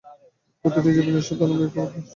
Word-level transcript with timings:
প্রতিটি 0.65 0.89
জীবের 0.95 1.05
নিজস্ব 1.07 1.31
দানবীয় 1.39 1.69
ক্ষেত্র 1.69 1.79
রয়েছে। 1.83 1.99